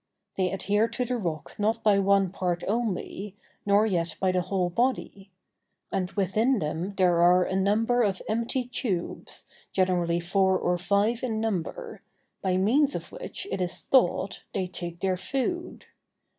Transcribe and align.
They 0.35 0.51
adhere 0.51 0.87
to 0.87 1.05
the 1.05 1.15
rock 1.17 1.53
not 1.59 1.83
by 1.83 1.99
one 1.99 2.31
part 2.31 2.63
only, 2.67 3.37
nor 3.67 3.85
yet 3.85 4.15
by 4.19 4.31
the 4.31 4.41
whole 4.41 4.71
body: 4.71 5.29
and 5.91 6.09
within 6.13 6.57
them 6.57 6.95
there 6.95 7.21
are 7.21 7.43
a 7.45 7.55
number 7.55 8.01
of 8.01 8.19
empty 8.27 8.65
tubes, 8.65 9.45
generally 9.71 10.19
four 10.19 10.57
or 10.57 10.79
five 10.79 11.21
in 11.21 11.39
number, 11.39 12.01
by 12.41 12.57
means 12.57 12.95
of 12.95 13.11
which, 13.11 13.45
it 13.51 13.61
is 13.61 13.81
thought, 13.81 14.41
they 14.55 14.65
take 14.65 15.01
their 15.01 15.17
food. 15.17 15.85